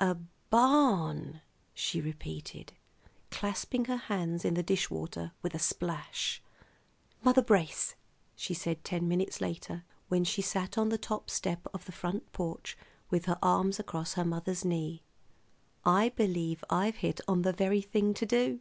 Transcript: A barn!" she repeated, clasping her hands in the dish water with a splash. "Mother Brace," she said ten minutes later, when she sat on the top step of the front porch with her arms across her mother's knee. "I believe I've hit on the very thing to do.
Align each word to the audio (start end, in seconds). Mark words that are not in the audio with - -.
A 0.00 0.18
barn!" 0.50 1.40
she 1.72 2.02
repeated, 2.02 2.74
clasping 3.30 3.86
her 3.86 3.96
hands 3.96 4.44
in 4.44 4.52
the 4.52 4.62
dish 4.62 4.90
water 4.90 5.32
with 5.40 5.54
a 5.54 5.58
splash. 5.58 6.42
"Mother 7.22 7.40
Brace," 7.40 7.94
she 8.36 8.52
said 8.52 8.84
ten 8.84 9.08
minutes 9.08 9.40
later, 9.40 9.84
when 10.08 10.24
she 10.24 10.42
sat 10.42 10.76
on 10.76 10.90
the 10.90 10.98
top 10.98 11.30
step 11.30 11.66
of 11.72 11.86
the 11.86 11.90
front 11.92 12.30
porch 12.32 12.76
with 13.08 13.24
her 13.24 13.38
arms 13.40 13.80
across 13.80 14.12
her 14.12 14.26
mother's 14.26 14.62
knee. 14.62 15.04
"I 15.86 16.10
believe 16.10 16.62
I've 16.68 16.96
hit 16.96 17.22
on 17.26 17.40
the 17.40 17.54
very 17.54 17.80
thing 17.80 18.12
to 18.12 18.26
do. 18.26 18.60